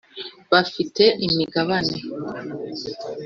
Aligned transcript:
bafite 0.51 1.03
imigabane. 1.27 1.97